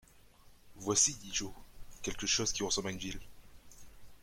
[0.77, 1.53] Voici, dit Joe,
[2.01, 3.19] quelque chose qui ressemble à une ville.